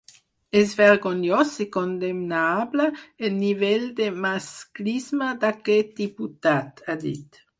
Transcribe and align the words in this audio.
És 0.59 0.71
vergonyós 0.77 1.51
i 1.65 1.67
condemnable 1.75 2.87
el 3.29 3.37
nivell 3.43 3.85
de 4.01 4.09
masclisme 4.25 5.31
d’aquest 5.45 5.93
diputat, 6.03 6.85
ha 6.89 6.97
dit. 7.05 7.43